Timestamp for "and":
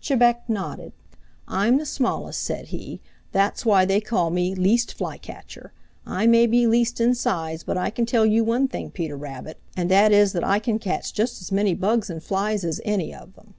9.76-9.90, 12.08-12.22